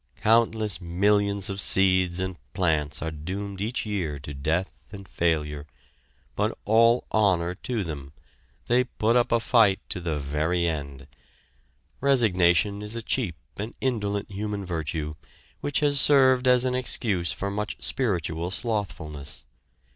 Countless 0.23 0.81
millions 0.81 1.47
of 1.47 1.61
seeds 1.61 2.19
and 2.19 2.35
plants 2.53 3.03
are 3.03 3.11
doomed 3.11 3.61
each 3.61 3.85
year 3.85 4.17
to 4.17 4.33
death 4.33 4.71
and 4.91 5.07
failure, 5.07 5.67
but 6.35 6.57
all 6.65 7.05
honor 7.11 7.53
to 7.53 7.83
them 7.83 8.11
they 8.65 8.83
put 8.83 9.15
up 9.15 9.31
a 9.31 9.39
fight 9.39 9.79
to 9.89 10.01
the 10.01 10.17
very 10.17 10.65
end! 10.65 11.05
Resignation 11.99 12.81
is 12.81 12.95
a 12.95 13.03
cheap 13.03 13.35
and 13.57 13.75
indolent 13.79 14.31
human 14.31 14.65
virtue, 14.65 15.13
which 15.59 15.81
has 15.81 16.01
served 16.01 16.47
as 16.47 16.65
an 16.65 16.73
excuse 16.73 17.31
for 17.31 17.51
much 17.51 17.77
spiritual 17.79 18.49
slothfulness. 18.49 19.45